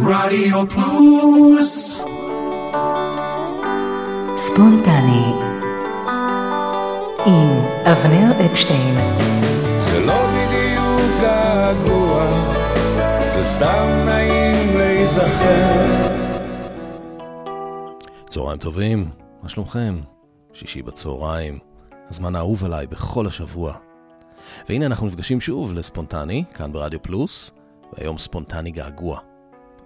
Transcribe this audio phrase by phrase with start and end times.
[0.00, 2.00] רדיו פלוס
[4.36, 5.32] ספונטני
[7.26, 8.94] עם אבנר אפשטיין
[9.80, 12.30] זה לא בדיוק געגוע,
[13.34, 15.86] זה סתם נעים להיזכר.
[18.28, 19.10] צהריים טובים,
[19.42, 19.96] מה שלומכם?
[20.52, 21.58] שישי בצהריים,
[22.08, 23.74] הזמן האהוב עליי בכל השבוע.
[24.68, 27.50] והנה אנחנו נפגשים שוב לספונטני, כאן ברדיו פלוס,
[27.92, 29.35] והיום ספונטני געגוע.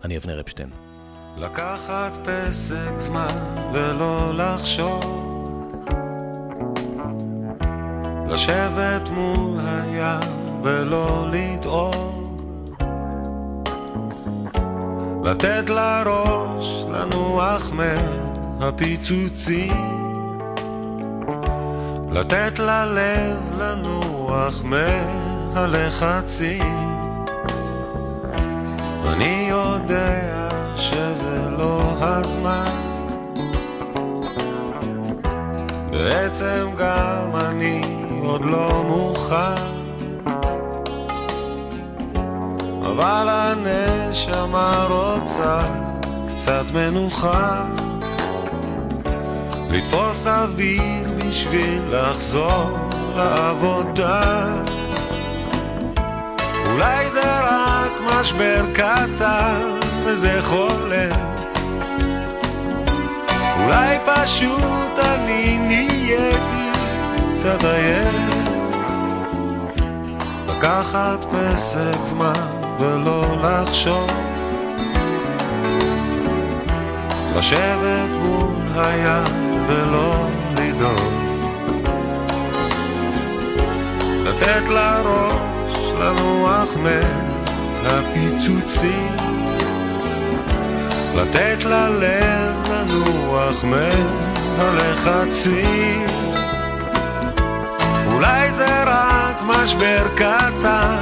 [0.05, 0.69] אני אבנר אפשטיין.
[1.37, 3.35] לקחת פסק זמן
[3.73, 5.27] ולא לחשוב.
[8.29, 12.39] לשבת מול הים ולא לדאוג.
[15.25, 17.71] לתת לראש לנוח
[18.61, 20.01] מהפיצוצים.
[22.13, 24.63] לתת ללב לנוח
[25.55, 26.90] מהלחצים
[29.13, 32.71] אני יודע שזה לא הזמן.
[35.91, 37.83] בעצם גם אני
[38.25, 39.63] עוד לא מוכן.
[42.83, 45.63] אבל הנשמה רוצה
[46.27, 47.65] קצת מנוחה.
[49.71, 52.79] לתפוס אוויר בשביל לחזור
[53.17, 54.47] לעבודה
[56.81, 61.17] אולי זה רק משבר קטן וזה חולף
[63.65, 66.71] אולי פשוט אני נהייתי
[67.35, 68.51] קצת עייף.
[70.49, 74.11] לקחת פסק זמן ולא לחשוב.
[77.37, 81.13] לשבת מול הים ולא לדאוג.
[84.25, 85.60] לתת לראש
[86.01, 86.77] לנוח
[87.85, 89.17] מהפיצוצים
[91.15, 93.65] לתת ללב לנוח
[94.59, 96.07] מהלחצים
[98.13, 100.97] אולי זה רק משבר קטן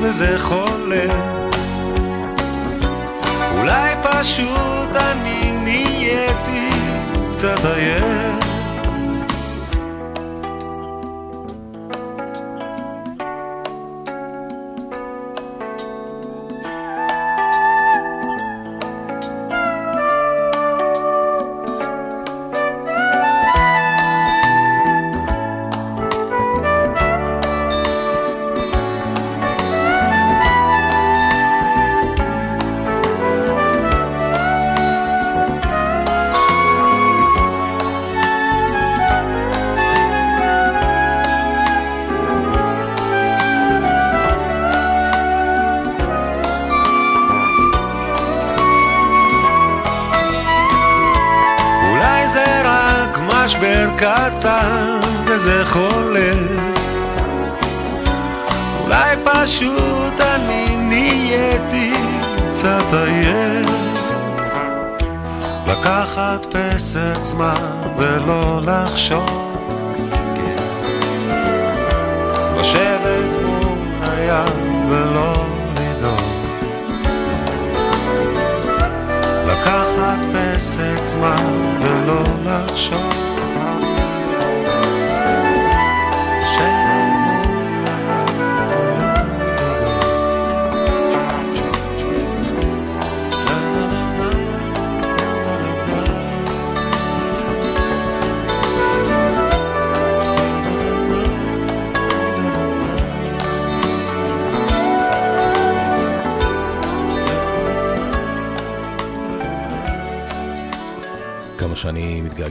[0.00, 1.14] וזה חולף
[3.58, 6.68] אולי פשוט אני נהייתי
[7.32, 8.53] קצת עייף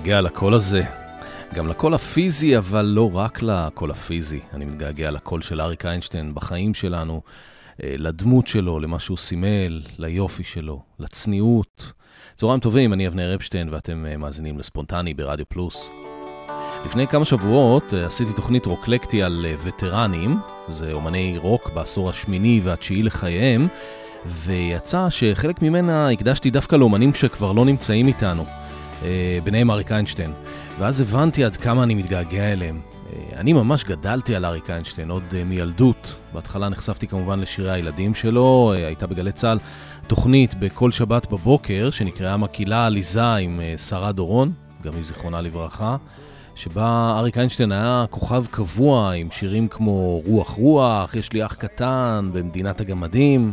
[0.03, 0.83] מתגעגע לקול הזה,
[1.53, 4.39] גם לקול הפיזי, אבל לא רק לקול הפיזי.
[4.53, 7.21] אני מתגעגע לקול של אריק איינשטיין בחיים שלנו,
[7.83, 11.91] אה, לדמות שלו, למה שהוא סימל, ליופי שלו, לצניעות.
[12.35, 15.89] צהריים טובים, אני אבנר אפשטיין ואתם אה, מאזינים לספונטני ברדיו פלוס.
[16.85, 20.39] לפני כמה שבועות אה, עשיתי תוכנית רוקלקטי על וטרנים,
[20.69, 23.67] זה אומני רוק בעשור השמיני והתשיעי לחייהם,
[24.25, 28.45] ויצא שחלק ממנה הקדשתי דווקא לאומנים שכבר לא נמצאים איתנו,
[29.43, 30.31] ביניהם אריק איינשטיין.
[30.79, 32.79] ואז הבנתי עד כמה אני מתגעגע אליהם.
[33.13, 36.15] אה, אני ממש גדלתי על אריק איינשטיין עוד אה, מילדות.
[36.33, 39.59] בהתחלה נחשפתי כמובן לשירי הילדים שלו, אה, הייתה בגלי צה"ל
[40.07, 44.51] תוכנית בכל שבת בבוקר, שנקראה מקהילה עליזה עם אה, שרה דורון,
[44.83, 45.97] גם היא זיכרונה לברכה.
[46.55, 52.29] שבה אריק איינשטיין היה כוכב קבוע עם שירים כמו רוח רוח, יש לי אח קטן,
[52.33, 53.51] במדינת הגמדים.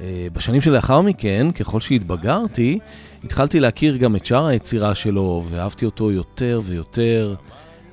[0.00, 2.78] אה, בשנים שלאחר מכן, ככל שהתבגרתי,
[3.24, 7.34] התחלתי להכיר גם את שאר היצירה שלו, ואהבתי אותו יותר ויותר.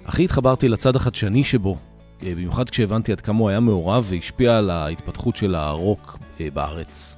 [0.06, 1.78] הכי התחברתי לצד החדשני שבו,
[2.24, 7.16] אה, במיוחד כשהבנתי עד כמה הוא היה מעורב והשפיע על ההתפתחות של הרוק אה, בארץ.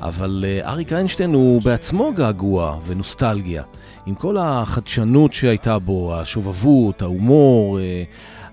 [0.00, 3.62] אבל אריק איינשטיין הוא בעצמו געגוע ונוסטלגיה.
[4.06, 7.78] עם כל החדשנות שהייתה בו, השובבות, ההומור,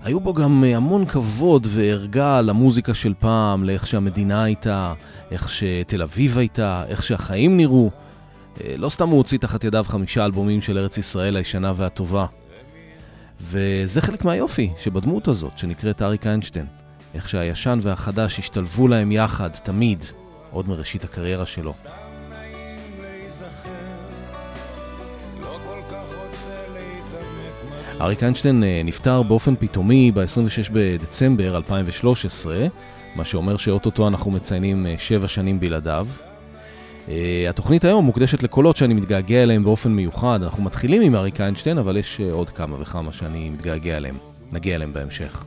[0.02, 4.94] היו בו גם אה, המון כבוד וערגה למוזיקה של פעם, לאיך שהמדינה הייתה,
[5.30, 7.90] איך שתל אביב הייתה, איך שהחיים נראו.
[8.60, 12.26] אה, לא סתם הוא הוציא תחת ידיו חמישה אלבומים של ארץ ישראל הישנה והטובה.
[13.40, 16.66] וזה חלק מהיופי שבדמות הזאת, שנקראת אריק איינשטיין.
[17.14, 20.04] איך שהישן והחדש השתלבו להם יחד, תמיד,
[20.50, 21.72] עוד מראשית הקריירה שלו.
[28.00, 32.66] אריק איינשטיין אה, נפטר באופן פתאומי ב-26 בדצמבר 2013,
[33.14, 36.06] מה שאומר שאוטוטו אנחנו מציינים 7 אה, שנים בלעדיו.
[37.08, 40.42] אה, התוכנית היום מוקדשת לקולות שאני מתגעגע אליהם באופן מיוחד.
[40.42, 44.16] אנחנו מתחילים עם אריק איינשטיין, אבל יש עוד כמה וכמה שאני מתגעגע אליהם.
[44.52, 45.44] נגיע אליהם בהמשך.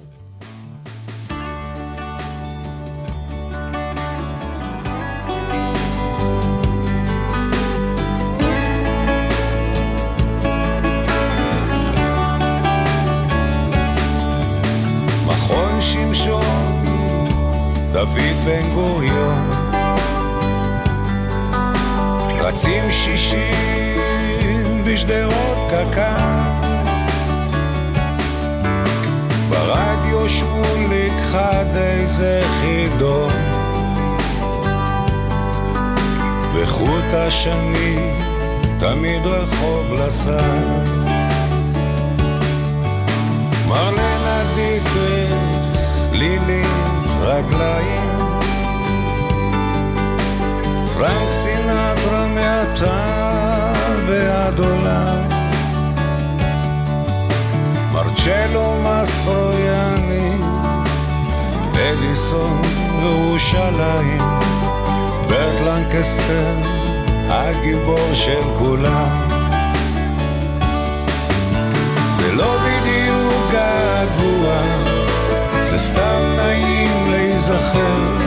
[18.06, 19.52] דוד בן גוריון.
[22.40, 26.02] רצים שישים בשדרות קק"ל.
[29.50, 33.31] ברדיו שמוליק חד איזה חידון.
[36.54, 38.13] וחוט השני
[38.80, 40.60] תמיד רחוב לסל.
[43.68, 45.34] מרלנה דיטריך,
[46.12, 46.63] לילי
[47.25, 48.10] רגליים.
[50.94, 53.74] פרנק סינטרה מעתה
[54.07, 55.27] ועד עולם.
[57.92, 60.36] מרצ'לו מסטרויאני
[61.74, 62.62] אדיסון
[63.04, 64.22] ירושלים
[65.30, 66.54] ברט לנקסטר
[67.30, 69.27] הגיבור של כולם.
[72.06, 74.95] זה לא בדיוק געגוע
[75.77, 78.18] זה סתם נעים להיזכר.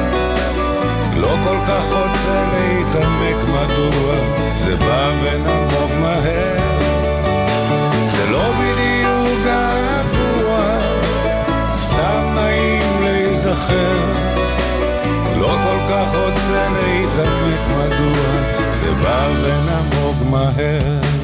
[1.17, 4.15] לא כל כך רוצה להתעמק מדוע
[4.57, 6.59] זה בא ונמוג מהר.
[8.07, 10.79] זה לא בדיוק געגוע
[11.77, 13.99] סתם נעים להיזכר.
[15.37, 18.27] לא כל כך רוצה להתעמק מדוע
[18.81, 21.18] זה בא ונמוג מהר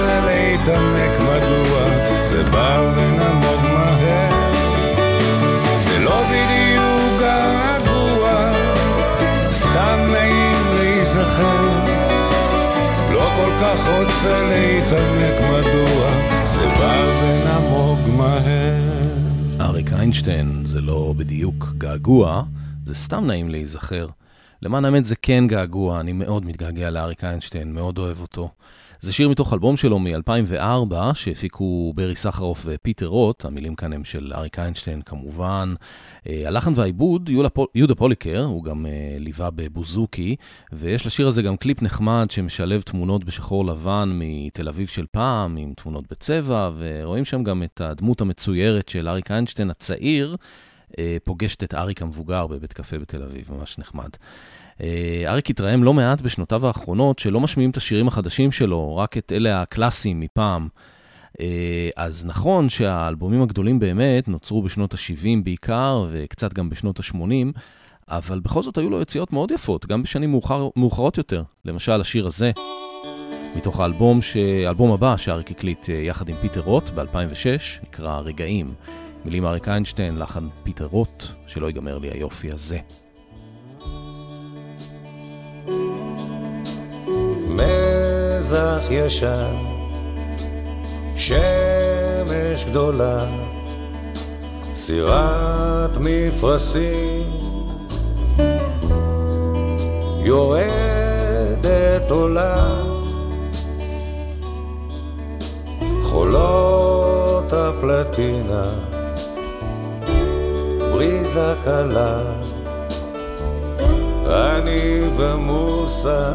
[0.00, 1.84] להתעמק מדוע
[2.22, 4.30] זה בא ונמוג מהר
[5.76, 8.52] זה לא בדיוק געגוע
[9.50, 11.62] סתם נעים להיזכר
[13.12, 16.10] לא כל כך רוצה להתעמק מדוע
[16.44, 19.02] זה בא ונמוג מהר
[19.60, 22.42] אריק איינשטיין זה לא בדיוק געגוע,
[22.86, 24.08] זה סתם נעים להיזכר.
[24.62, 28.50] למען האמת זה כן געגוע, אני מאוד מתגעגע לאריק איינשטיין, מאוד אוהב אותו.
[29.02, 34.32] זה שיר מתוך אלבום שלו מ-2004, שהפיקו ברי סחרוף ופיטר רוט, המילים כאן הם של
[34.34, 35.74] אריק איינשטיין כמובן.
[36.28, 37.30] אה, הלחן והעיבוד,
[37.74, 40.36] יהודה פוליקר, הוא גם אה, ליווה בבוזוקי,
[40.72, 45.72] ויש לשיר הזה גם קליפ נחמד שמשלב תמונות בשחור לבן מתל אביב של פעם, עם
[45.76, 50.36] תמונות בצבע, ורואים שם גם את הדמות המצוירת של אריק איינשטיין הצעיר.
[50.98, 54.10] אה, פוגשת את אריק המבוגר בבית קפה בתל אביב, ממש נחמד.
[54.80, 59.32] אה, אריק התרעם לא מעט בשנותיו האחרונות שלא משמיעים את השירים החדשים שלו, רק את
[59.32, 60.68] אלה הקלאסיים מפעם.
[61.40, 67.58] אה, אז נכון שהאלבומים הגדולים באמת נוצרו בשנות ה-70 בעיקר, וקצת גם בשנות ה-80,
[68.08, 71.42] אבל בכל זאת היו לו יציאות מאוד יפות, גם בשנים מאוחר, מאוחרות יותר.
[71.64, 72.50] למשל, השיר הזה,
[73.56, 74.36] מתוך האלבום, ש...
[74.66, 78.74] האלבום הבא שאריק הקליט יחד עם פיטר רוט ב-2006, נקרא רגעים.
[79.24, 82.78] מילים אריק איינשטיין, לחן פיטר רוט, שלא ייגמר לי היופי הזה.
[87.48, 89.54] מזח ישן
[91.16, 93.24] שמש גדולה,
[94.74, 97.30] סירת מפרשים,
[100.18, 102.82] יורדת עולה,
[106.02, 108.72] חולות הפלטינה,
[110.92, 112.22] בריזה קלה,
[114.26, 116.32] אני ומוסה,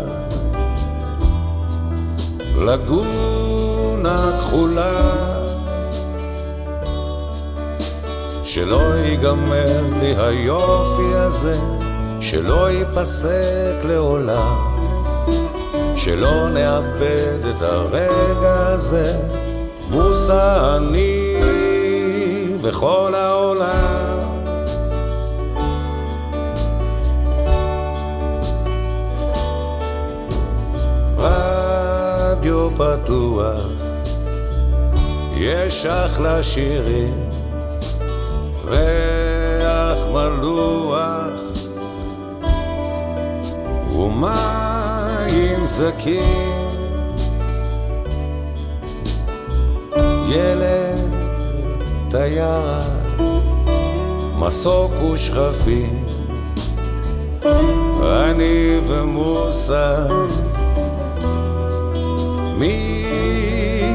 [2.65, 5.27] לגונה כחולה.
[8.57, 11.53] שלא ייגמר לי היופי הזה,
[12.21, 14.57] שלא ייפסק לעולם,
[15.95, 19.17] שלא נאבד את הרגע הזה,
[19.89, 21.37] מוסה אני
[22.61, 23.96] וכל העולם.
[32.47, 33.65] רדיו פתוח,
[35.33, 37.29] יש אחלה שירים.
[38.65, 41.31] ריח מלוח.
[43.91, 46.69] ומים זקים
[50.25, 50.99] ילד
[52.09, 52.79] תייר
[54.35, 56.05] מסוק ושכפים
[58.01, 60.07] אני ומוסה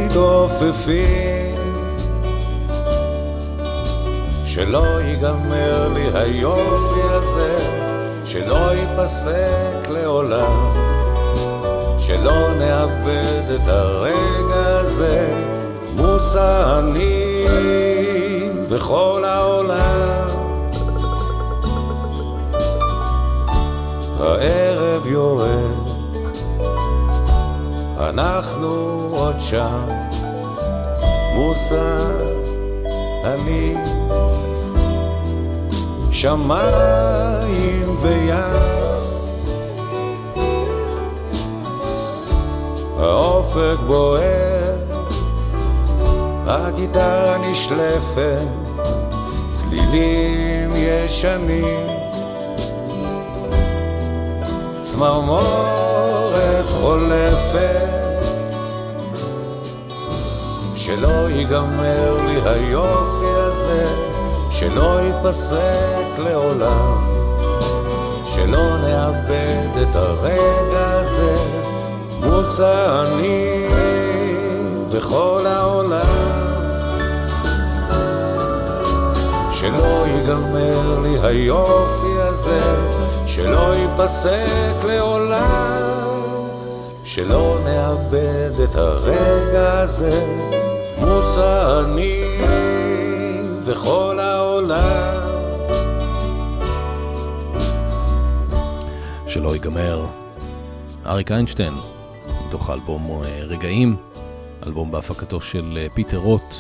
[0.05, 1.53] מתעופפים
[4.45, 7.57] שלא ייגמר לי היופי הזה,
[8.25, 10.73] שלא ייפסק לעולם,
[12.01, 15.29] שלא נאבד את הרגע הזה,
[15.97, 17.45] מוסה אני
[18.69, 20.29] וכל העולם.
[24.21, 25.82] הערב יורד,
[28.13, 28.69] אנחנו
[29.11, 29.89] עוד שם,
[31.35, 31.99] מוסה
[33.25, 33.75] אני
[36.11, 38.33] שמיים וים.
[42.99, 44.77] האופק בוער,
[46.47, 48.47] הגיטרה נשלפת,
[49.51, 52.03] צלילים ישנים.
[54.81, 58.02] צמרמורת חולפת,
[60.85, 64.13] שלא ייגמר לי היופי הזה.
[64.53, 67.13] שלא ייפסק לעולם,
[68.27, 71.35] שלא נאבד את הרגע הזה,
[72.21, 73.67] מוסה אני
[74.91, 76.43] וכל העולם.
[79.53, 82.61] שלא ייגמר לי היופי הזה,
[83.27, 86.49] שלא ייפסק לעולם,
[87.05, 90.27] שלא נאבד את הרגע הזה,
[91.07, 92.23] מוסה אני
[93.65, 95.33] וכל העולם.
[99.29, 100.07] שלא ייגמר.
[101.07, 101.75] אריק איינשטיין,
[102.47, 103.97] מתוך האלבום רגעים,
[104.67, 106.55] אלבום בהפקתו של אה, פיטר רוט.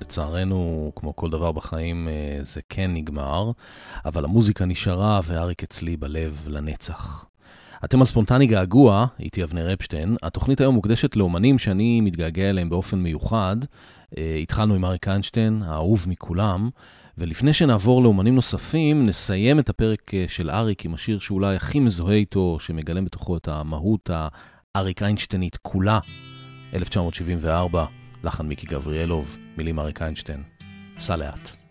[0.00, 3.50] לצערנו, כמו כל דבר בחיים, אה, זה כן נגמר,
[4.04, 7.31] אבל המוזיקה נשארה ואריק אצלי בלב לנצח.
[7.84, 10.16] אתם על ספונטני געגוע, איתי אבנר אפשטיין.
[10.22, 13.56] התוכנית היום מוקדשת לאומנים שאני מתגעגע אליהם באופן מיוחד.
[14.18, 16.70] אה, התחלנו עם אריק איינשטיין, האהוב מכולם,
[17.18, 22.16] ולפני שנעבור לאומנים נוספים, נסיים את הפרק אה, של אריק עם השיר שאולי הכי מזוהה
[22.16, 24.10] איתו, שמגלם בתוכו את המהות
[24.74, 25.98] האריק איינשטיינית כולה,
[26.74, 27.84] 1974,
[28.24, 30.42] לחן מיקי גבריאלוב, מילים אריק איינשטיין.
[30.98, 31.61] סע לאט.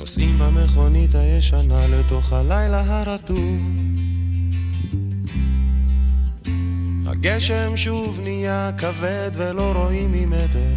[0.00, 3.60] נוסעים במכונית הישנה לתוך הלילה הרטוב.
[7.06, 10.74] הגשם שוב נהיה כבד ולא רואים ממטר,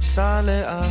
[0.00, 0.88] סע לאט.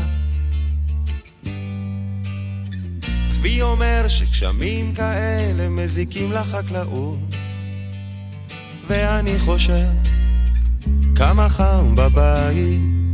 [3.27, 7.35] צבי אומר שגשמים כאלה מזיקים לחקלאות,
[8.87, 9.87] ואני חושב
[11.15, 13.04] כמה חם בבית,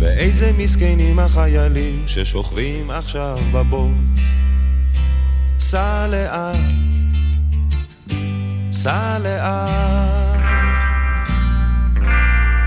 [0.00, 4.20] ואיזה מסכנים החיילים ששוכבים עכשיו בבוץ.
[5.58, 6.56] סע לאט
[8.72, 10.40] סע לאט.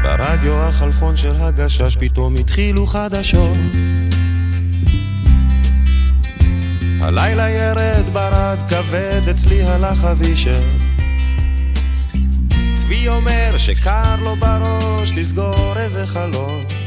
[0.03, 3.57] ברדיו החלפון של הגשש פתאום התחילו חדשות.
[7.01, 10.61] הלילה ירד ברד כבד, אצלי הלך אבישר.
[12.75, 16.82] צבי אומר שקר לו בראש, תסגור איזה חלון.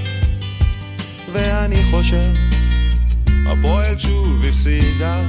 [1.36, 2.32] ואני חושב,
[3.46, 5.22] הפועל שוב הפסידה.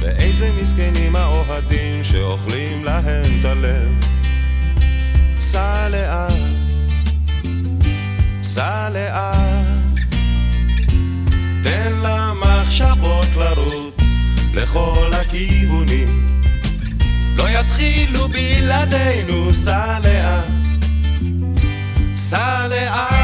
[0.00, 3.88] ואיזה מסכנים האוהדים שאוכלים להם את הלב.
[5.40, 6.32] סע לאט,
[8.42, 9.66] סע לאט,
[11.62, 13.94] תן למחשבות לרוץ
[14.54, 16.38] לכל הכיוונים.
[17.36, 20.44] לא יתחילו בלעדינו, סע לאט,
[22.16, 23.23] סע לאט.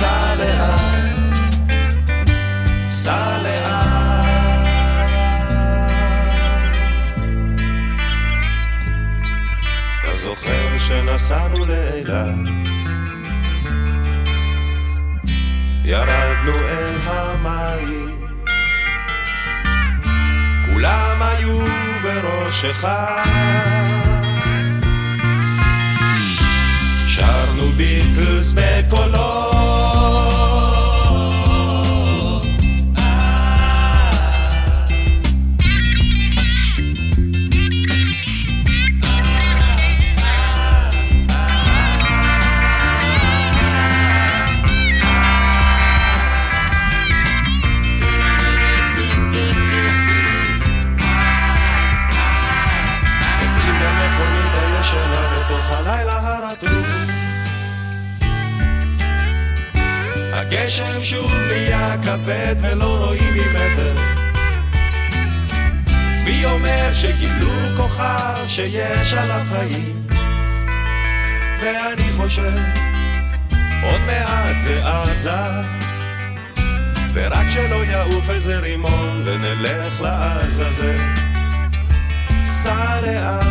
[0.00, 0.34] סע
[11.68, 12.48] לאילת?
[15.84, 18.16] ירדנו אל המים,
[20.66, 21.60] כולם היו.
[27.06, 29.49] שרנו ביטלס בקולות
[69.10, 70.06] שיש עליו חיים
[71.62, 72.52] ואני חושב
[73.82, 75.30] עוד מעט זה עזה
[77.12, 80.96] ורק שלא יעוף איזה רימון ונלך לעזאזל.
[82.44, 83.46] סע לאט,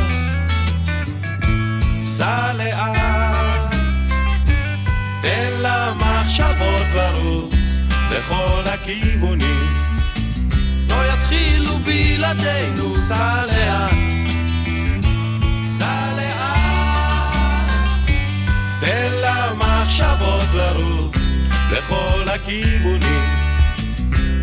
[2.06, 3.76] סע לאט,
[5.22, 7.78] תן למחשבות לרוץ
[8.12, 9.78] לכל הכיוונים.
[10.90, 14.09] לא יתחילו בלעדינו, סע לאט,
[19.00, 21.38] תן למחשבות לרוץ
[21.72, 23.24] לכל הכיוונים.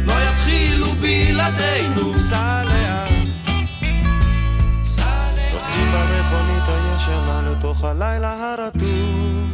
[0.07, 3.11] לא יתחילו בלעדינו, סע לאט.
[5.53, 9.47] נוסעים במכונית הישנה לתוך הלילה הרטוב.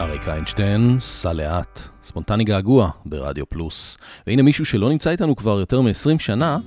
[0.00, 3.98] אריק איינשטיין, סע לאט, ספונטני געגוע ברדיו פלוס.
[4.26, 6.58] והנה מישהו שלא נמצא איתנו כבר יותר מ-20 שנה,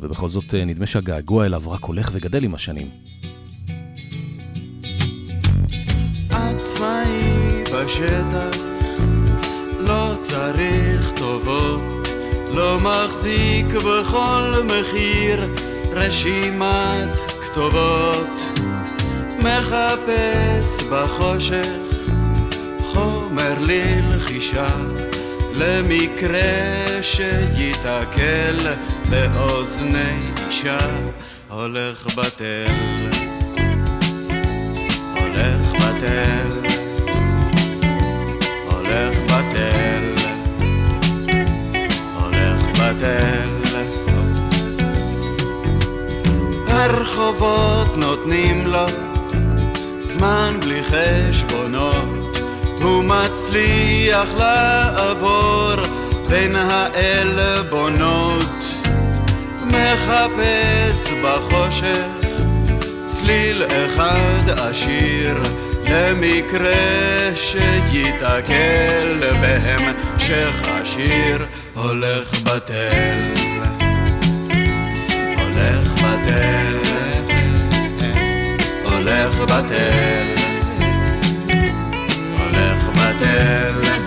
[0.00, 2.86] ובכל זאת אה, נדמה שהגעגוע אליו רק הולך וגדל עם השנים.
[7.84, 8.58] בשטח,
[9.78, 12.08] לא צריך טובות,
[12.54, 15.54] לא מחזיק בכל מחיר
[15.92, 18.42] רשימת כתובות.
[19.38, 21.68] מחפש בחושך
[22.92, 24.76] חומר ללחישה,
[25.54, 28.58] למקרה שיתקל
[29.10, 30.18] באוזני
[30.48, 30.78] אישה,
[31.48, 33.13] הולך בתל.
[50.94, 52.36] חשבונות,
[52.82, 55.74] הוא מצליח לעבור
[56.28, 58.46] בין העלבונות,
[59.66, 62.06] מחפש בחושך
[63.10, 65.42] צליל אחד עשיר
[65.88, 68.52] למקרה שיתקל
[69.40, 73.34] בהמשך השיר הולך בתל
[75.36, 76.78] הולך בתל
[78.84, 80.33] הולך בתל
[83.74, 84.03] הולך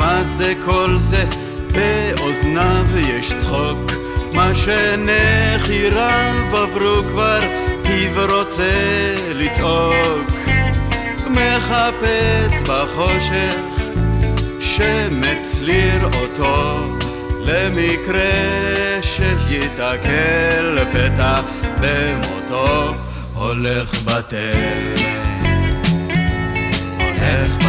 [0.00, 1.24] מה זה כל זה?
[1.72, 3.92] באוזניו יש צחוק,
[4.32, 7.40] מה שנחיריו עברו כבר,
[7.82, 8.72] פיו רוצה
[9.34, 10.30] לצעוק.
[11.30, 13.54] מחפש בחושך
[14.60, 16.96] שמץ לראותו,
[17.44, 21.40] למקרה שיתקל פתע
[21.80, 22.94] במותו,
[23.34, 24.94] הולך בטל,
[26.98, 27.59] הולך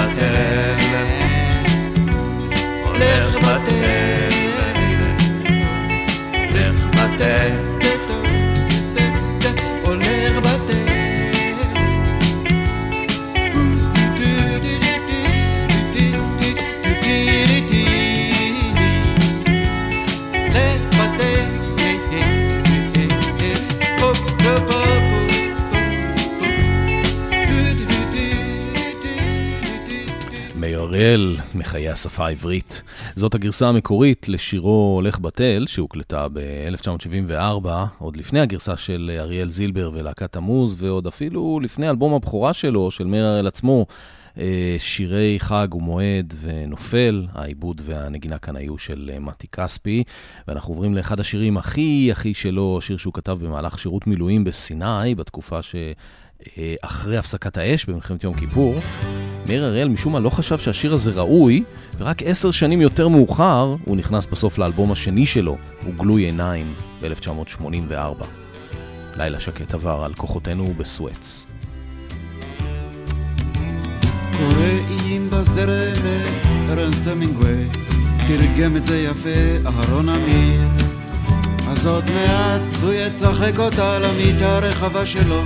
[32.21, 32.83] השפה העברית.
[33.15, 37.67] זאת הגרסה המקורית לשירו "הולך בתל", שהוקלטה ב-1974,
[37.99, 43.05] עוד לפני הגרסה של אריאל זילבר ולהקת המוז, ועוד אפילו לפני אלבום הבכורה שלו, של
[43.05, 43.85] מאיר אריאל עצמו,
[44.37, 50.03] אה, שירי חג ומועד ונופל, העיבוד והנגינה כאן היו של אה, מתי כספי,
[50.47, 55.61] ואנחנו עוברים לאחד השירים הכי הכי שלו, שיר שהוא כתב במהלך שירות מילואים בסיני, בתקופה
[55.61, 55.75] ש...
[56.57, 58.75] אה, אחרי הפסקת האש במלחמת יום כיפור,
[59.47, 61.63] מאיר אריאל משום מה לא חשב שהשיר הזה ראוי,
[61.97, 68.25] ורק עשר שנים יותר מאוחר הוא נכנס בסוף לאלבום השני שלו, הוא גלוי עיניים, ב-1984.
[69.17, 71.45] לילה שקט עבר על כוחותינו בסואץ.
[74.37, 77.67] קורא איים בזרמת, ארנסט המינגווי,
[78.27, 79.29] תרגם את זה יפה
[79.65, 80.61] אהרון אמיר.
[81.67, 85.41] אז עוד מעט הוא יצחק אותה למיטה הרחבה שלו.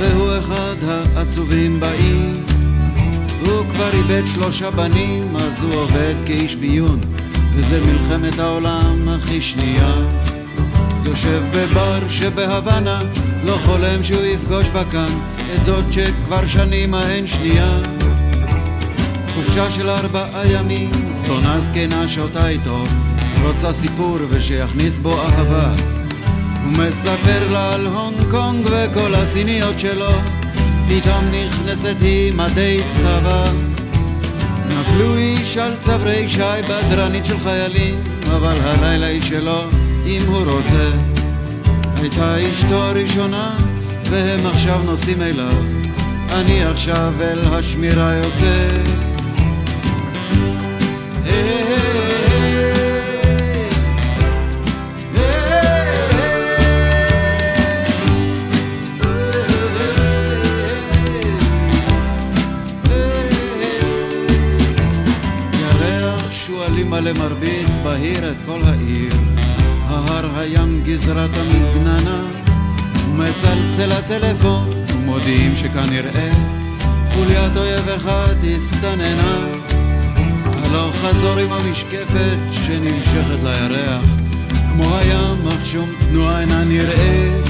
[0.00, 0.76] והוא אחד
[1.16, 2.34] העצובים בעיר.
[3.40, 7.00] הוא כבר איבד שלושה בנים, אז הוא עובד כאיש ביון,
[7.52, 9.94] וזה מלחמת העולם הכי שנייה.
[11.04, 13.02] יושב בבר שבהוואנה,
[13.44, 15.08] לא חולם שהוא יפגוש בה כאן,
[15.54, 17.82] את זאת שכבר שנים ההן שנייה.
[19.34, 22.84] חופשה של ארבעה ימים, זונה זקנה שותה איתו,
[23.42, 25.72] רוצה סיפור ושיכניס בו אהבה.
[26.64, 30.12] הוא מספר לה על הונג קונג וכל הסיניות שלו
[30.90, 33.52] פתאום נכנסת היא מדי צבא.
[34.68, 38.04] נפלו איש על צברי שי בדרנית של חיילים
[38.36, 39.60] אבל הלילה היא שלו
[40.06, 40.90] אם הוא רוצה.
[41.96, 43.56] הייתה אשתו הראשונה
[44.04, 45.62] והם עכשיו נוסעים אליו.
[46.30, 48.68] אני עכשיו אל השמירה יוצא
[67.12, 69.12] מלא מרביץ בהיר את כל העיר.
[69.86, 72.22] ההר הים גזרת המגננה,
[73.08, 76.30] מצלצל הטלפון, ומודיעים שכנראה
[77.14, 79.38] חוליית אויב אחד הסתננה.
[80.64, 84.04] הלוך חזור עם המשקפת שנמשכת לירח,
[84.72, 87.44] כמו הים אך שום תנועה אינה נראית.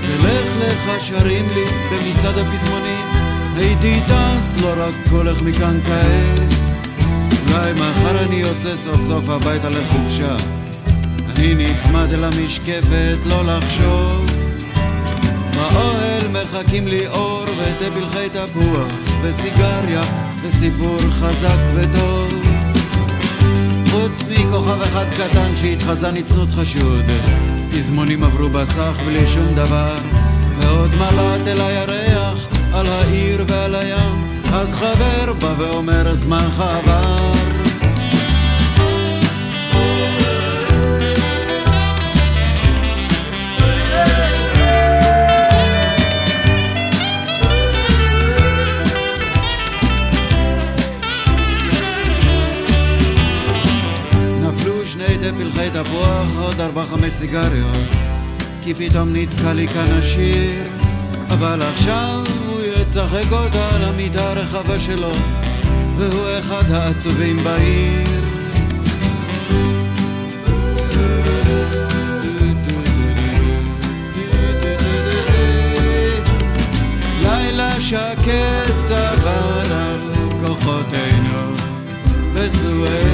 [0.00, 3.06] תלך לך שרים לי במצעד הפזמונים,
[3.56, 6.59] הייתי טס לא רק הולך מכאן כעת.
[7.50, 10.36] אולי מחר אני יוצא סוף סוף הביתה לחופשה.
[11.36, 14.26] אני נצמד אל המשקפת לא לחשוב.
[15.54, 18.88] באוהל מחכים לי אור ותה פלחי תפוח
[19.22, 20.02] וסיגריה
[20.42, 22.42] וסיפור חזק וטוב.
[23.90, 27.04] חוץ מכוכב אחד קטן שהתחזה נצנוץ חשוד.
[27.70, 29.98] תזמונים עברו בסך בלי שום דבר
[30.58, 37.32] ועוד מבט אל הירח על העיר ועל הים אז חבר בא ואומר זמנך עבר
[54.40, 55.04] נפלו שני
[55.38, 57.86] פלחי תפוח, עוד ארבע חמש סיגריות
[58.62, 60.62] כי פתאום נתקע לי כאן השיר
[61.30, 62.29] אבל עכשיו
[62.90, 65.12] צחק אותה על המיטה הרחבה שלו,
[65.96, 68.20] והוא אחד העצובים בעיר.
[77.90, 80.00] שקט עבר על
[80.40, 81.54] כוחותינו
[82.34, 83.09] בסואל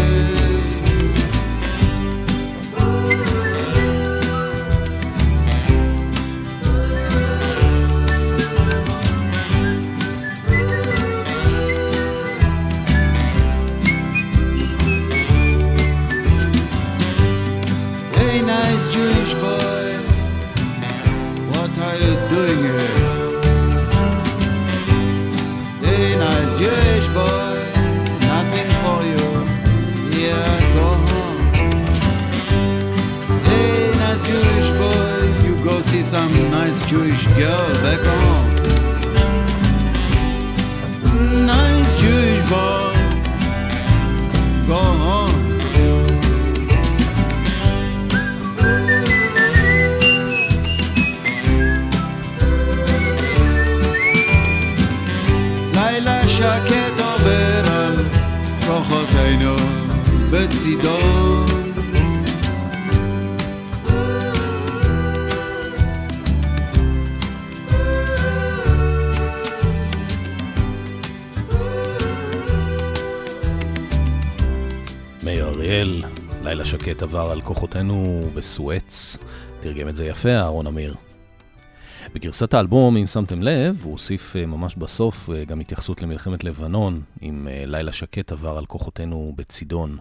[77.17, 79.17] שקט עבר על כוחותינו בסואץ,
[79.61, 80.95] תרגם את זה יפה אהרון אמיר.
[82.15, 87.03] בגרסת האלבום, אם שמתם לב, הוא הוסיף אה, ממש בסוף אה, גם התייחסות למלחמת לבנון,
[87.21, 89.97] עם אה, לילה שקט עבר על כוחותינו בצידון.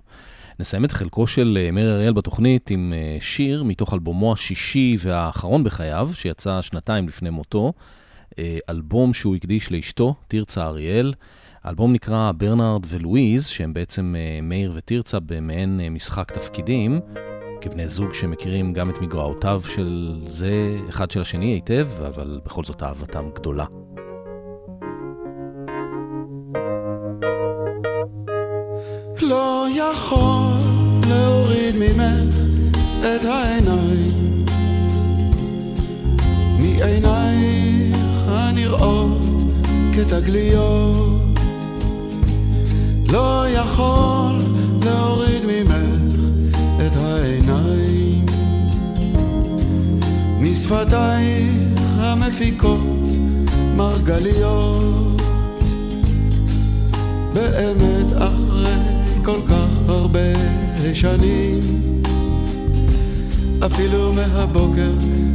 [0.60, 6.62] נסיים את חלקו של מאיר אריאל בתוכנית עם שיר מתוך אלבומו השישי והאחרון בחייו, שיצא
[6.62, 7.74] שנתיים לפני מותו,
[8.70, 11.14] אלבום שהוא הקדיש לאשתו, תרצה אריאל.
[11.66, 17.00] האלבום נקרא ברנרד ולואיז, שהם בעצם מאיר ותרצה במעין משחק תפקידים.
[17.62, 22.84] כבני זוג שמכירים גם את מגרעותיו של זה אחד של השני היטב, אבל בכל זאת
[22.84, 23.66] אהבתם גדולה.
[29.22, 30.52] לא יכול
[31.10, 32.36] להוריד ממך
[33.00, 34.46] את העיניים
[36.60, 37.98] מעינייך
[38.28, 39.24] הנראות
[39.94, 41.05] כתגליות
[43.12, 44.40] לא יכול
[44.84, 45.72] להוריד ממך
[46.88, 48.26] את העיניים.
[50.40, 52.80] משפתייך המפיקות
[53.76, 55.22] מרגליות
[57.34, 58.74] באמת אחרי
[59.24, 60.34] כל כך הרבה
[60.94, 61.60] שנים.
[63.66, 64.92] אפילו מהבוקר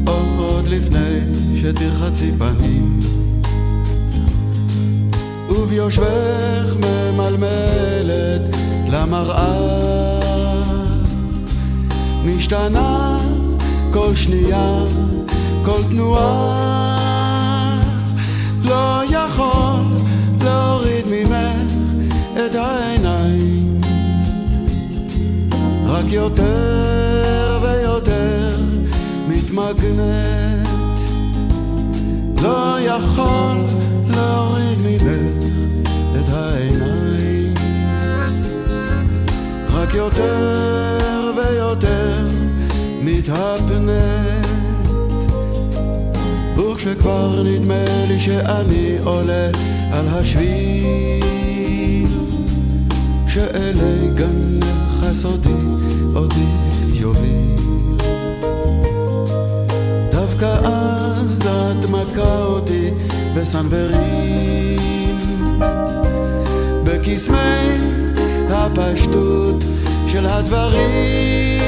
[0.06, 1.18] עוד לפני
[1.56, 2.98] שתרחצי פנים
[5.50, 8.56] וביושבך ממלמלת
[8.88, 9.80] למראה.
[12.24, 13.18] משתנה
[13.92, 14.84] כל שנייה,
[15.64, 16.96] כל תנועה.
[18.64, 19.80] לא יכול
[20.42, 21.72] להוריד ממך
[22.36, 23.80] את העיניים.
[25.86, 28.56] רק יותר ויותר
[29.28, 30.68] מתמגנט.
[32.42, 33.79] לא יכול
[39.90, 42.24] רק יותר ויותר
[43.02, 44.46] מתהפנת.
[46.56, 49.50] וכשכבר נדמה לי שאני עולה
[49.92, 51.26] על השביל
[53.26, 55.54] שאלי גנך הסודי
[56.14, 56.46] אותי
[56.92, 57.96] יוביל.
[60.10, 62.90] דווקא אז את מכה אותי
[63.34, 65.18] בסנוורים
[66.84, 67.70] בקסמי
[68.50, 69.64] הפשטות
[70.12, 71.60] של הדברים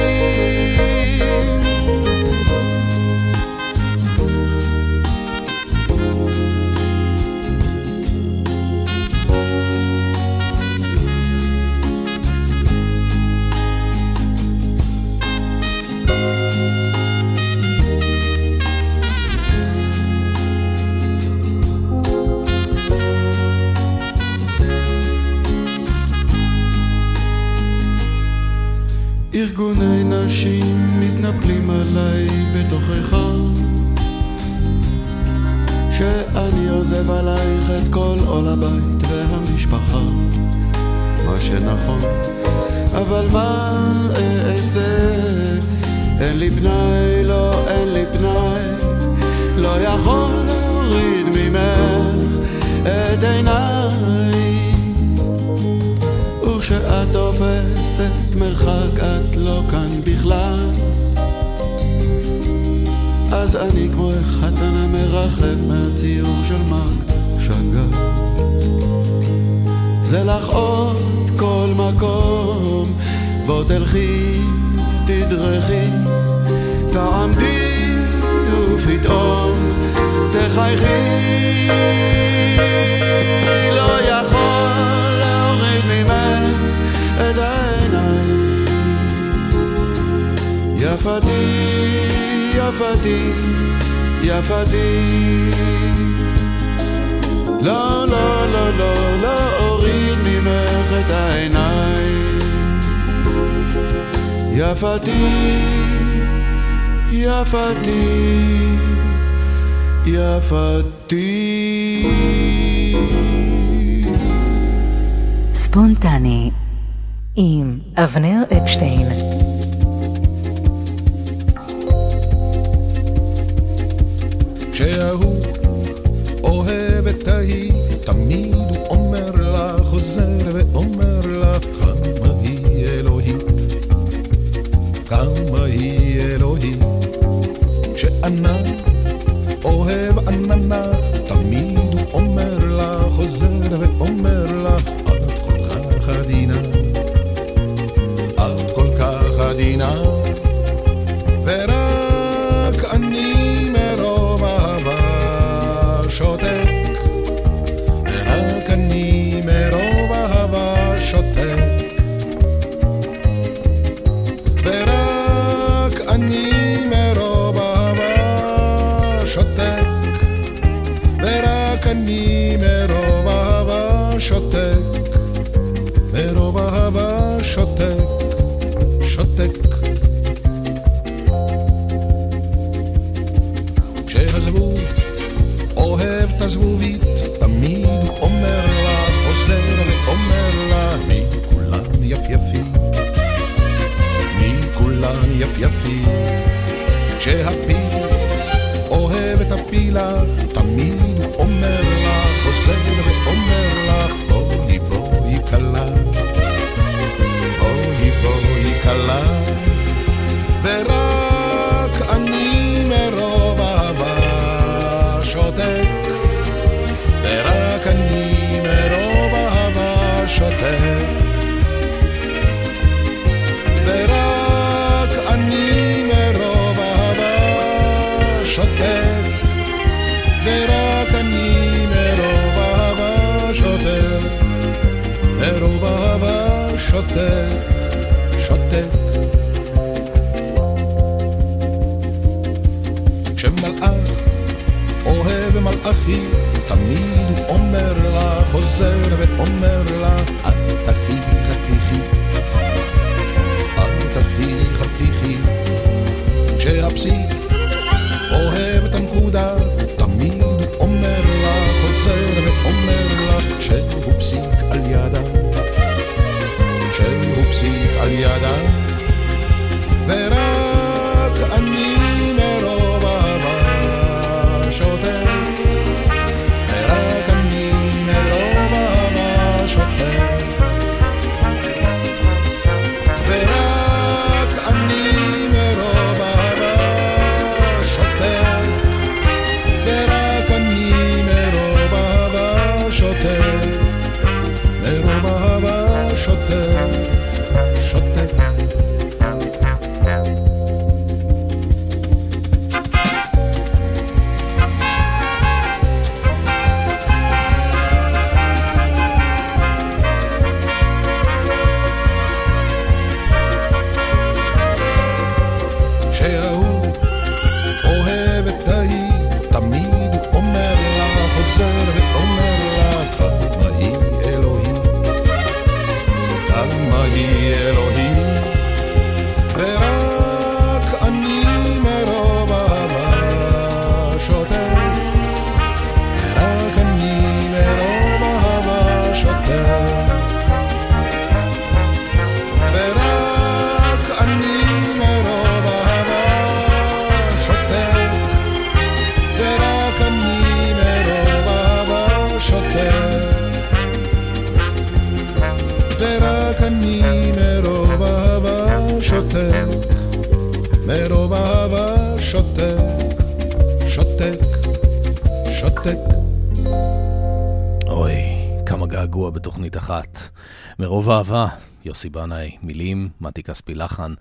[371.93, 374.13] יוסי בנאי, מילים, מתי כספי לחן,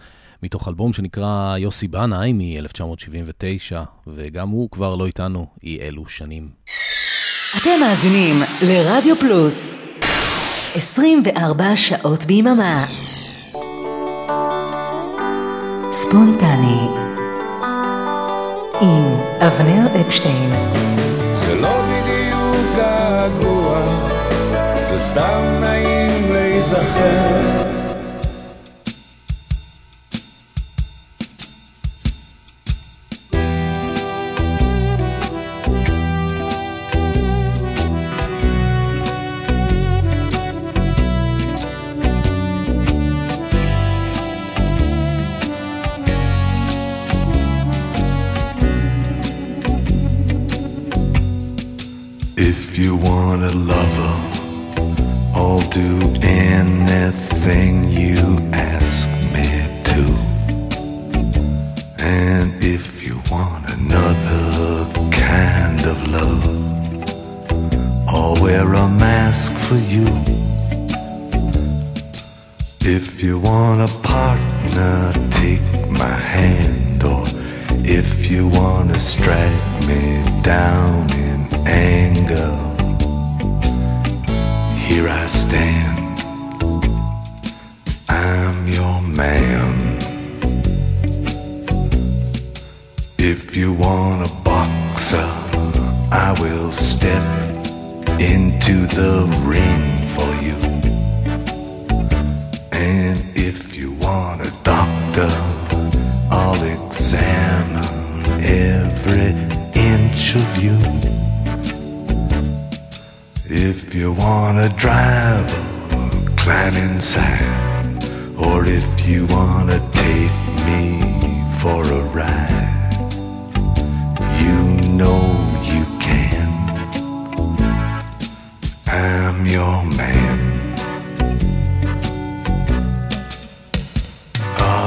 [0.43, 6.49] מתוך אלבום שנקרא יוסי בנאי מ-1979, וגם הוא כבר לא איתנו אי אלו שנים.
[7.61, 9.77] אתם מאזינים לרדיו פלוס
[10.75, 12.85] 24 שעות ביממה.
[15.91, 16.81] ספונטני
[18.81, 20.51] עם אבנר אפשטיין
[21.35, 23.85] זה לא בדיוק געגוע,
[24.81, 26.02] זה סתם נעים
[26.71, 27.82] a.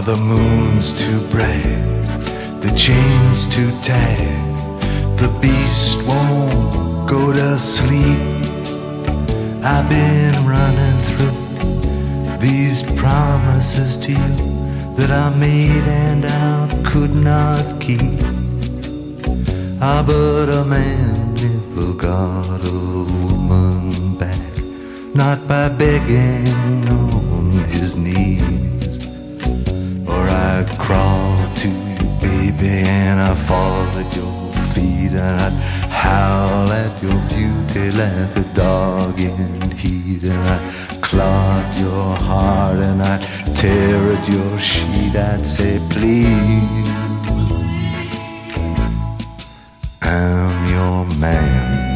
[0.06, 1.64] the moons too bright?
[2.62, 4.20] The chains too tight?
[5.18, 8.20] The beast won't go to sleep.
[9.64, 17.82] I've been running through these promises to you that I made and I could not
[17.82, 18.22] keep.
[19.82, 24.53] Ah, but a man never got a woman back,
[25.16, 28.74] not by begging on his knees.
[30.58, 35.51] I'd crawl to you, baby, and I fall at your feet, and I'd
[35.91, 43.01] howl at your beauty like a dog in heat, and I'd clog your heart, and
[43.01, 43.22] I'd
[43.58, 45.18] tear at your sheet.
[45.18, 46.89] I'd say, please,
[50.01, 51.95] I'm your man.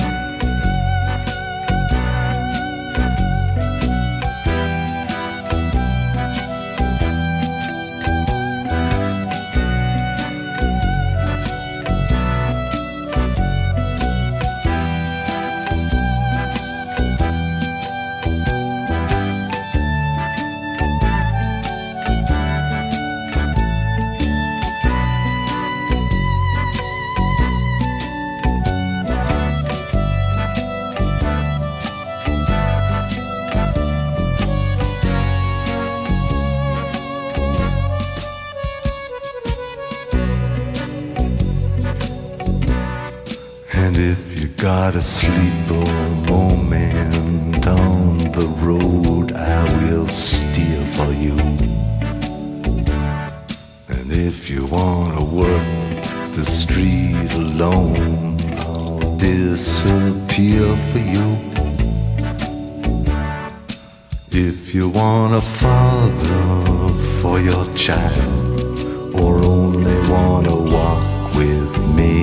[67.28, 68.76] for your child,
[69.20, 71.04] or only wanna walk
[71.40, 72.16] with me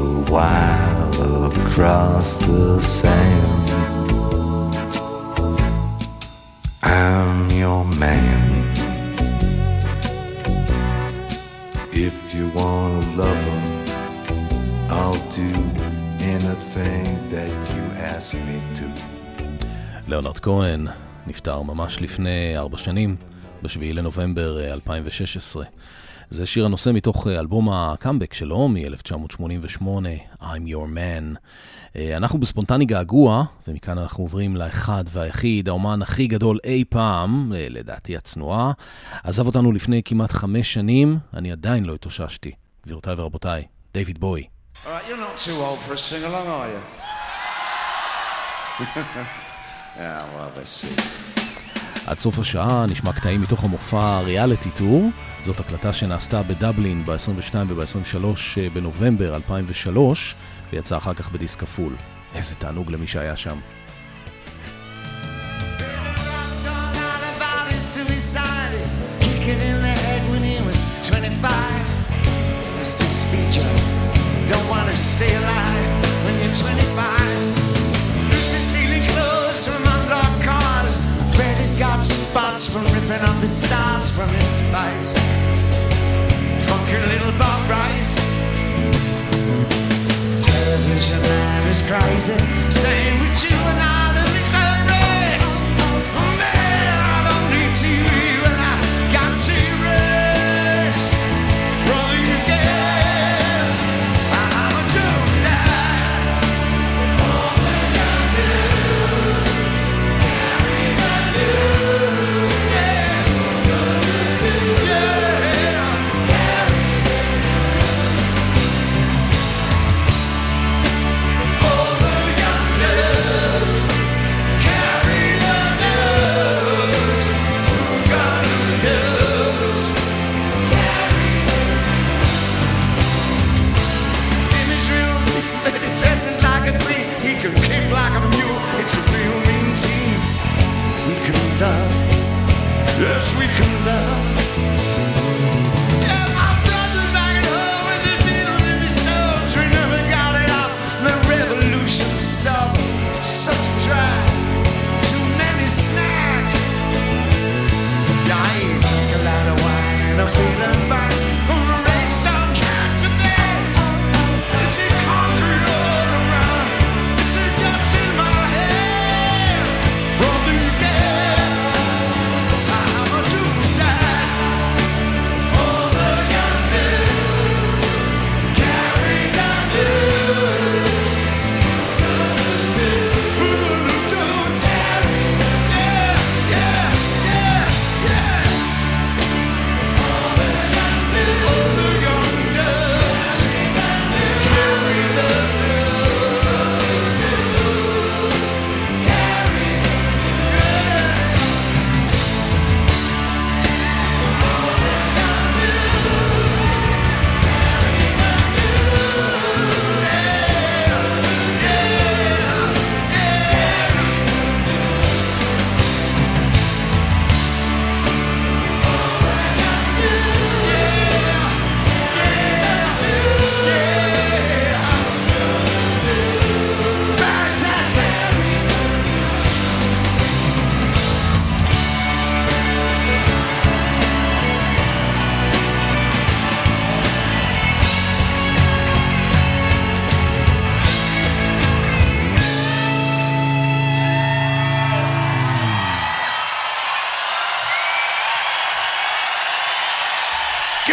[0.00, 0.04] a
[0.34, 3.66] while across the sand,
[6.82, 8.46] I'm your man.
[12.08, 13.60] If you want a lover,
[14.98, 15.50] I'll do
[16.34, 18.86] anything that you ask me to.
[20.08, 20.86] ליאונרד כהן
[21.26, 23.16] נפטר ממש לפני ארבע שנים,
[23.63, 25.65] ב-7 לנובמבר אה, 2016.
[26.29, 29.83] זה שיר הנושא מתוך אה, אלבום הקאמבק שלו מ-1988,
[30.41, 31.37] I'm Your Man.
[31.95, 37.67] אה, אנחנו בספונטני געגוע, ומכאן אנחנו עוברים לאחד והיחיד, האומן הכי גדול אי פעם, אה,
[37.69, 38.71] לדעתי הצנועה.
[39.23, 42.51] עזב אותנו לפני כמעט חמש שנים, אני עדיין לא התאוששתי.
[42.85, 44.43] גבירותיי ורבותיי, דיוויד בוי.
[49.95, 51.42] Yeah, well, let's see.
[52.07, 55.09] עד סוף השעה נשמע קטעים מתוך המופע ריאליטי טור.
[55.45, 58.25] זאת הקלטה שנעשתה בדבלין ב-22 וב-23
[58.73, 60.35] בנובמבר 2003,
[60.73, 61.95] ויצא אחר כך בדיסק כפול.
[62.35, 63.57] איזה תענוג למי שהיה שם.
[67.35, 68.83] about his suicide,
[69.23, 70.79] kicking in the head when he was
[71.09, 71.51] 25.
[72.79, 73.07] Mr.
[73.21, 73.71] Speecher,
[74.51, 75.87] don't want to stay alive
[76.23, 77.32] when you're 25.
[82.03, 85.13] Freddy's spots from ripping off the stars from his face.
[86.67, 88.15] Funky little Bob Rice.
[90.43, 92.39] Television man is crazy.
[92.71, 94.12] Saying with you and I,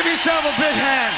[0.09, 1.13] yourself a big hand.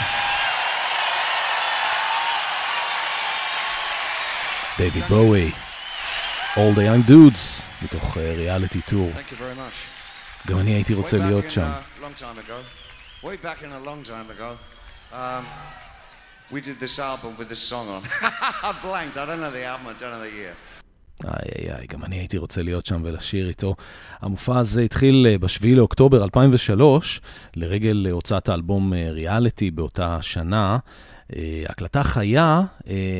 [4.77, 5.51] דייוויד בואי,
[6.55, 9.11] All the Young Dudes, מתוך ריאליטי טור.
[9.15, 10.47] Thank you very much.
[10.51, 11.61] גם אני הייתי רוצה Way back להיות in, שם.
[11.61, 12.57] uh, long time ago.
[13.23, 14.57] Way back in a long time ago.
[15.13, 15.45] Um,
[16.51, 18.01] we did this album with this song on.
[18.69, 19.17] I blanked.
[19.17, 19.87] I don't know the album.
[19.87, 20.55] I don't know the year.
[21.24, 23.74] איי איי איי, גם אני הייתי רוצה להיות שם ולשיר איתו.
[24.20, 27.20] המופע הזה התחיל אה, ב-7 לאוקטובר 2003,
[27.56, 30.78] לרגל אה, הוצאת האלבום אה, ריאליטי באותה שנה.
[31.68, 32.62] הקלטה חיה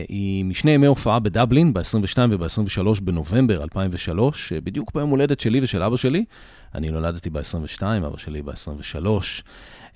[0.09, 5.83] היא משני ימי הופעה בדבלין, ב-22 וב-23 בנובמבר 2003, אה, בדיוק ביום הולדת שלי ושל
[5.83, 6.25] אבא שלי.
[6.75, 9.07] אני נולדתי ב-22, אבא שלי ב-23.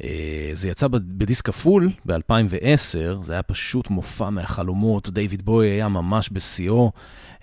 [0.04, 6.28] אה, זה יצא בדיסק כפול ב-2010, זה היה פשוט מופע מהחלומות, דיוויד בוי היה ממש
[6.32, 6.92] בשיאו.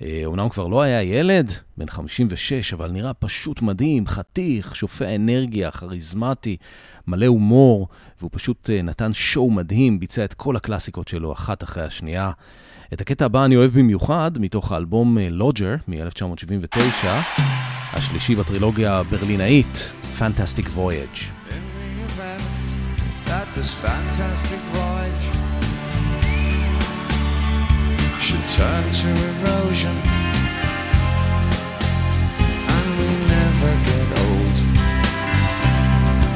[0.01, 5.71] אה, אומנם כבר לא היה ילד, בן 56, אבל נראה פשוט מדהים, חתיך, שופע אנרגיה,
[5.71, 6.57] כריזמטי,
[7.07, 7.87] מלא הומור,
[8.19, 12.31] והוא פשוט אה, נתן שואו מדהים, ביצע את כל הקלאסיקות שלו אחת אחרי השנייה.
[12.93, 17.07] את הקטע הבא אני אוהב במיוחד, מתוך האלבום לוג'ר מ-1979,
[17.93, 21.32] השלישי בטרילוגיה הברלינאית, Fantastic Voyage.
[23.33, 25.25] That this fantastic voyage
[28.21, 29.97] should turn to erosion
[32.75, 34.57] and we never get old.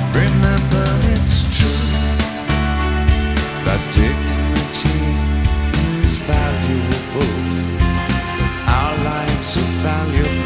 [0.10, 1.86] Remember it's true
[3.62, 5.06] that dignity
[6.02, 7.38] is valuable.
[8.82, 10.37] Our lives are valuable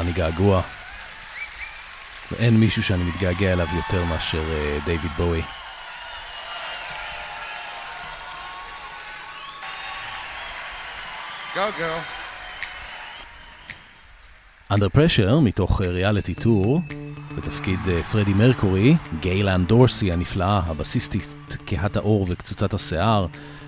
[0.00, 0.62] אני געגוע.
[2.32, 4.42] ואין מישהו שאני מתגעגע אליו יותר מאשר
[4.86, 5.42] uh, בואי.
[11.54, 12.24] Go, girl.
[14.72, 16.80] Under Pressure, מתוך אה, ריאליטי טור,
[17.36, 17.80] בתפקיד
[18.12, 21.36] פרדי מרקורי, גיילן דורסי הנפלאה, הבסיסטית,
[21.66, 23.26] כהת האור וקצוצת השיער,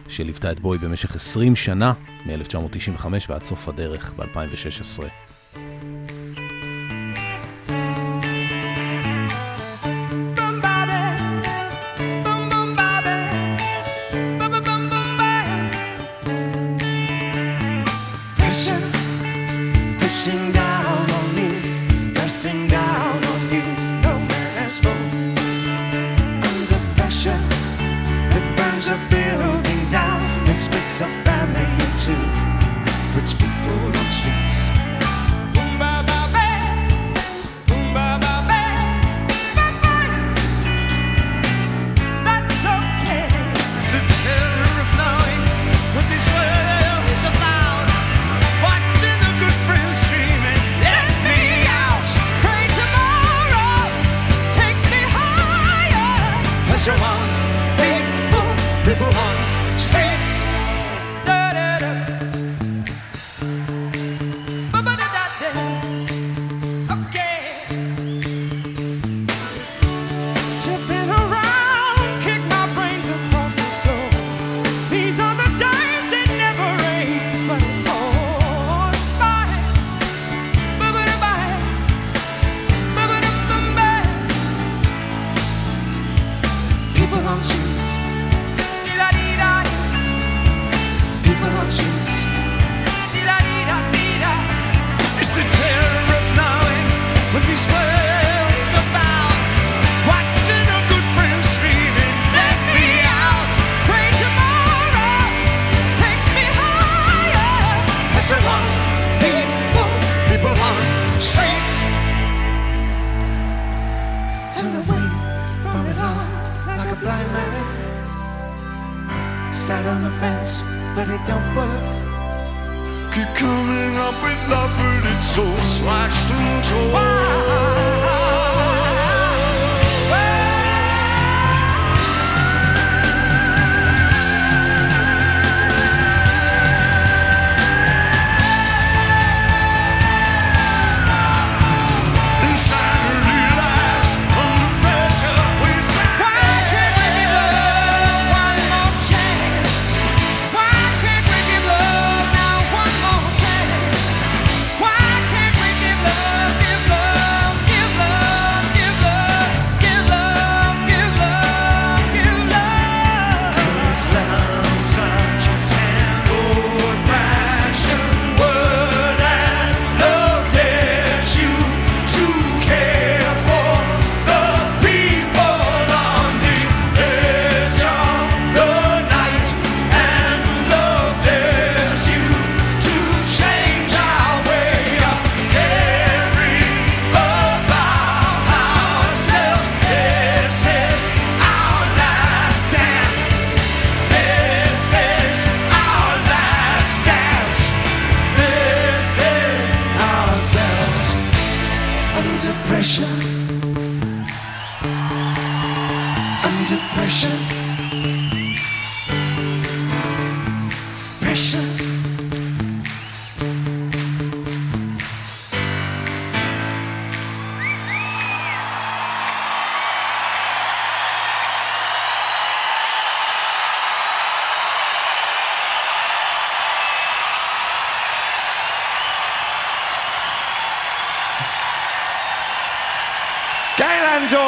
[0.09, 1.93] שליוותה את בוי במשך 20 שנה,
[2.27, 5.05] מ-1995 ועד סוף הדרך ב-2016.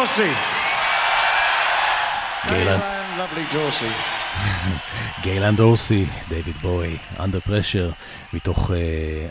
[0.16, 0.58] דורסי.
[2.48, 2.82] גייל אן.
[5.22, 7.92] גייל אן דורסי, דייוויד בוי, under pressure,
[8.32, 8.72] מתוך אה,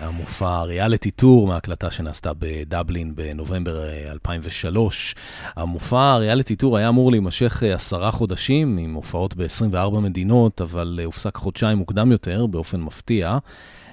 [0.05, 5.15] המופע reality tour מהקלטה שנעשתה בדבלין בנובמבר אה, 2003.
[5.55, 10.99] המופע reality tour היה אמור להימשך אה, עשרה אה, חודשים עם הופעות ב-24 מדינות, אבל
[11.01, 13.37] אה, הופסק חודשיים מוקדם יותר באופן מפתיע.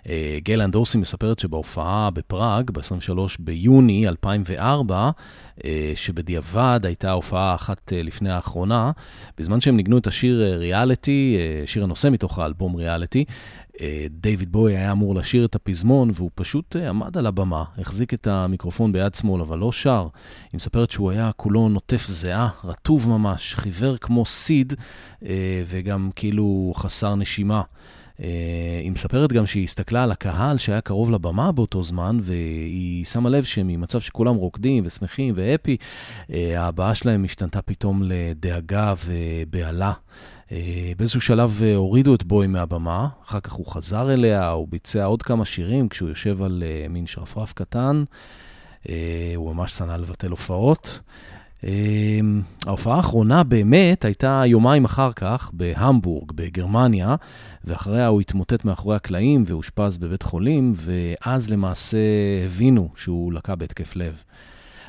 [0.09, 5.11] אה, גייל אן דורסי מספרת שבהופעה בפראג, ב-23 ביוני 2004,
[5.64, 8.90] אה, שבדיעבד הייתה הופעה אחת אה, לפני האחרונה,
[9.38, 11.36] בזמן שהם ניגנו את השיר ריאליטי,
[11.66, 13.24] שיר הנושא מתוך האלבום ריאליטי,
[14.11, 18.92] דייוויד בוי היה אמור לשיר את הפזמון, והוא פשוט עמד על הבמה, החזיק את המיקרופון
[18.92, 20.09] ביד שמאל, אבל לא שר.
[20.52, 24.74] היא מספרת שהוא היה כולו נוטף זיעה, רטוב ממש, חיוור כמו סיד,
[25.66, 27.62] וגם כאילו חסר נשימה.
[28.18, 33.44] היא מספרת גם שהיא הסתכלה על הקהל שהיה קרוב לבמה באותו זמן, והיא שמה לב
[33.44, 35.76] שממצב שכולם רוקדים ושמחים והפי,
[36.30, 39.92] ההבעה שלהם השתנתה פתאום לדאגה ובהלה.
[40.52, 45.04] אה, באיזשהו שלב אה, הורידו את בוי מהבמה, אחר כך הוא חזר אליה, הוא ביצע
[45.04, 48.04] עוד כמה שירים כשהוא יושב על אה, מין שרפרף קטן.
[49.36, 51.00] הוא ממש שנא לבטל הופעות.
[52.66, 57.16] ההופעה האחרונה באמת הייתה יומיים אחר כך בהמבורג, בגרמניה,
[57.66, 61.98] ואחריה הוא התמוטט מאחורי הקלעים ואושפז בבית חולים, ואז למעשה
[62.44, 64.22] הבינו שהוא לקה בהתקף לב.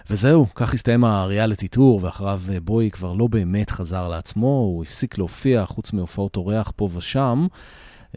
[0.09, 5.17] וזהו, כך הסתיים הריאליטי טור, ואחריו אה, בוי כבר לא באמת חזר לעצמו, הוא הפסיק
[5.17, 7.47] להופיע חוץ מהופעות אורח פה ושם.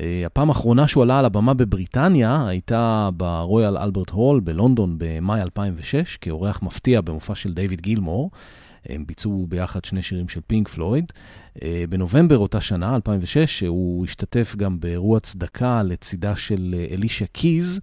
[0.01, 6.17] אה, הפעם האחרונה שהוא עלה על הבמה בבריטניה הייתה ברויאל אלברט הול בלונדון במאי 2006,
[6.17, 8.31] כאורח מפתיע במופע של דיוויד גילמור.
[8.87, 11.13] הם ביצעו ביחד שני שירים של פינק פלויד.
[11.63, 17.81] אה, בנובמבר אותה שנה, 2006, הוא השתתף גם באירוע צדקה לצידה של אלישה קיז.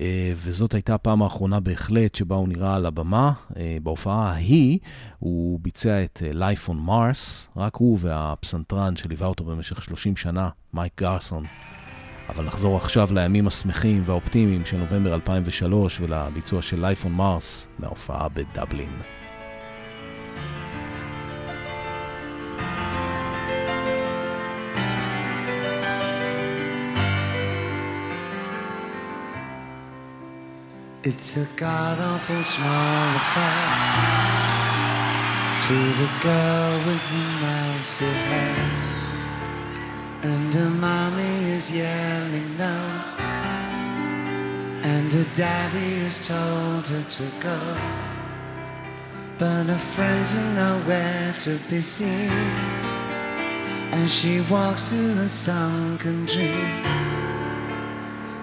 [0.00, 3.32] אה, וזאת הייתה הפעם האחרונה בהחלט שבה הוא נראה על הבמה.
[3.56, 4.78] אה, בהופעה ההיא
[5.18, 10.48] הוא ביצע את אה, Life on Mars, רק הוא והפסנתרן שליווה אותו במשך 30 שנה,
[10.74, 11.44] מייק גרסון.
[12.28, 18.28] אבל נחזור עכשיו לימים השמחים והאופטימיים של נובמבר 2003 ולביצוע של Life on Mars מההופעה
[18.28, 18.90] בדבלין.
[31.10, 33.70] It's a god awful small affair
[35.66, 38.70] to the girl with the mousy hair.
[40.22, 42.76] And her mommy is yelling no.
[44.84, 47.58] And her daddy has told her to go.
[49.38, 52.50] But her friends are nowhere to be seen.
[53.96, 57.27] And she walks through a sunken dream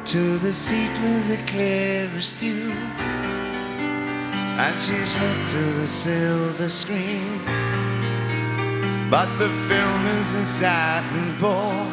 [0.05, 2.71] to the seat with the clearest view.
[4.63, 7.43] And she's hooked to the silver screen.
[9.09, 11.89] But the film is a saddening bore.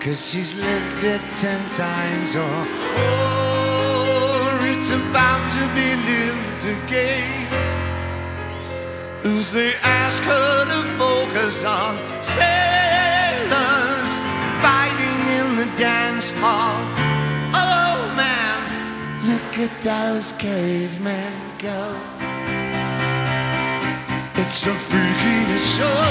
[0.00, 2.58] Cause she's lived it ten times or
[2.94, 4.66] more.
[4.68, 7.48] it's about to be lived again.
[9.24, 12.64] As they ask her to focus on sailors
[14.64, 14.93] fighting in
[15.64, 16.76] the dance hall.
[17.54, 18.58] Oh man,
[19.28, 21.82] look at those cavemen go.
[24.40, 26.04] It's a freaky show.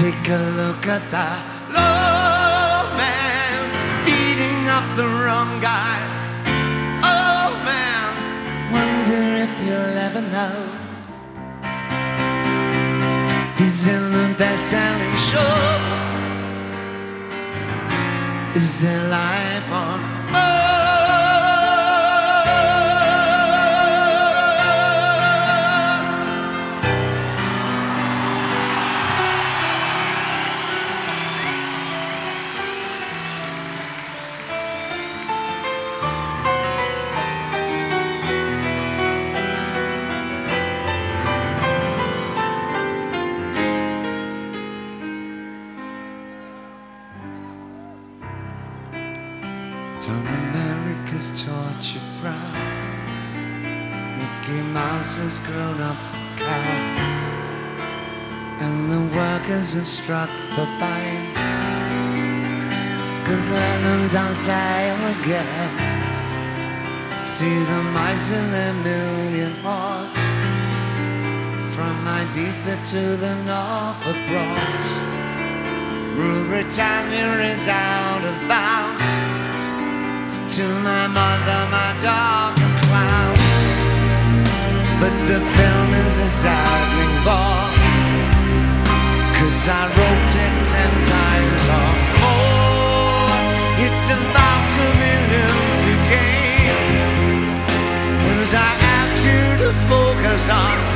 [0.00, 1.40] Take a look at that
[1.72, 3.58] low man
[4.04, 5.98] beating up the wrong guy.
[7.02, 8.10] Oh man,
[8.76, 10.56] wonder if you'll ever know.
[13.56, 16.05] He's in the best-selling show.
[18.56, 20.00] Is there life on
[20.32, 20.75] Mars?
[64.06, 65.72] Lennon's on sale again.
[67.26, 70.22] See the mice in their million hordes.
[71.74, 74.88] From Ibiza to the Norfolk Broads.
[76.14, 79.02] Rule Britannia is out of bounds
[80.54, 83.40] to my mother, my dog, and clowns.
[85.00, 87.74] But the film is a saddening bore.
[89.36, 92.25] Cause I wrote it ten times or more.
[93.78, 96.76] It's about to be lived again.
[98.40, 100.95] As I ask you to focus on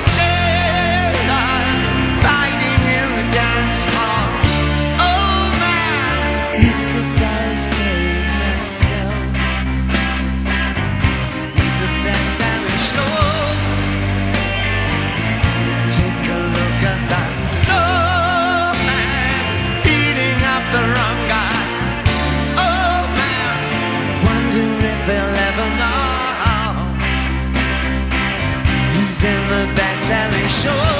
[30.10, 30.99] selling sure.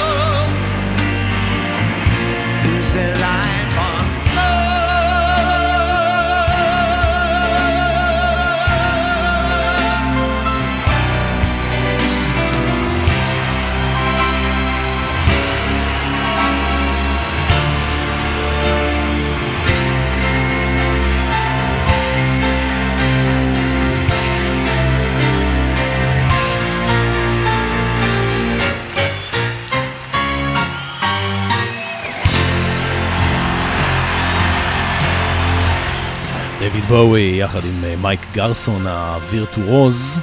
[37.07, 40.19] בואי יחד עם אה, מייק גרסון הווירטואוז,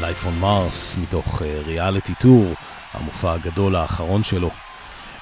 [0.00, 2.54] Life on Mars מתוך ריאליטי טור,
[2.92, 4.50] המופע הגדול האחרון שלו.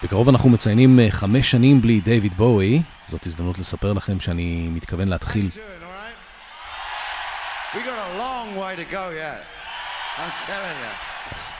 [0.03, 5.09] בקרוב אנחנו מציינים אה, חמש שנים בלי דויד בואי, זאת הזדמנות לספר לכם שאני מתכוון
[5.09, 5.49] להתחיל.
[8.63, 9.41] Way to go yet.
[10.21, 11.60] I'm telling you.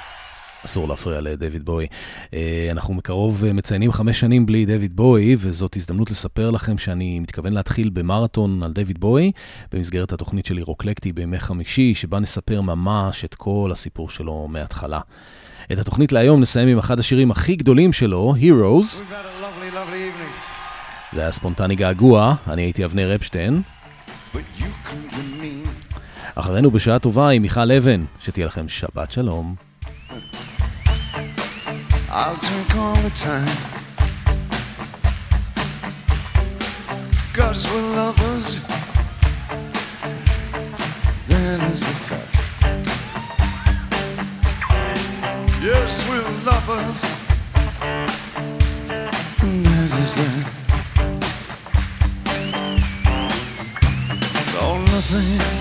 [0.65, 1.87] אסור להפריע לדויד בואי.
[2.35, 7.21] אה, אנחנו מקרוב אה, מציינים חמש שנים בלי דויד בואי, וזאת הזדמנות לספר לכם שאני
[7.21, 9.33] מתכוון להתחיל במרתון על דויד בואי,
[9.73, 15.01] במסגרת התוכנית שלי רוקלקטי בימי חמישי, שבה נספר ממש את כל הסיפור שלו מההתחלה.
[15.73, 19.13] את התוכנית להיום נסיים עם אחד השירים הכי גדולים שלו, Heroes.
[19.13, 20.21] Lovely, lovely.
[21.13, 23.63] זה היה ספונטני געגוע, אני הייתי אבנר אפשטיין.
[26.35, 29.70] אחרינו בשעה טובה עם מיכל אבן, שתהיה לכם שבת שלום.
[32.13, 33.57] I'll drink all the time.
[37.33, 38.67] Cause we're lovers.
[41.29, 42.35] That is the fact.
[45.63, 47.03] Yes, we're lovers.
[49.43, 50.47] And that is that.
[54.59, 55.60] Oh, nothing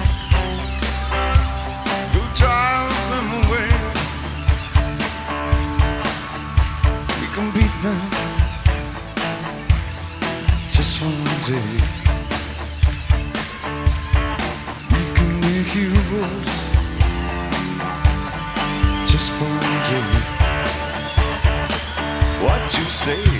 [11.49, 11.55] say
[14.97, 16.57] You can make your voice
[19.11, 20.11] Just for a day
[22.45, 23.38] What you say.